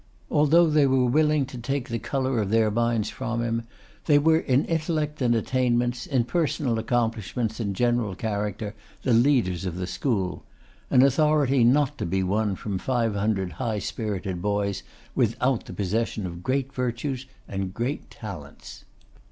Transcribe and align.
Although 0.31 0.65
they 0.71 0.87
were 0.87 1.05
willing 1.05 1.45
to 1.45 1.59
take 1.59 1.87
the 1.89 1.99
colour 1.99 2.39
of 2.41 2.49
their 2.49 2.71
minds 2.71 3.11
from 3.11 3.43
him, 3.43 3.67
they 4.07 4.17
were 4.17 4.39
in 4.39 4.65
intellect 4.65 5.21
and 5.21 5.35
attainments, 5.35 6.07
in 6.07 6.23
personal 6.23 6.79
accomplishments 6.79 7.59
and 7.59 7.75
general 7.75 8.15
character, 8.15 8.73
the 9.03 9.13
leaders 9.13 9.63
of 9.63 9.75
the 9.75 9.85
school; 9.85 10.43
an 10.89 11.03
authority 11.03 11.63
not 11.63 11.99
to 11.99 12.07
be 12.07 12.23
won 12.23 12.55
from 12.55 12.79
five 12.79 13.13
hundred 13.13 13.51
high 13.51 13.77
spirited 13.77 14.41
boys 14.41 14.81
without 15.13 15.65
the 15.67 15.73
possession 15.73 16.25
of 16.25 16.41
great 16.41 16.73
virtues 16.73 17.27
and 17.47 17.71
great 17.71 18.09
talents. 18.09 18.85